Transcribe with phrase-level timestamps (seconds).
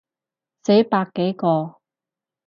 [0.63, 1.75] 死百幾個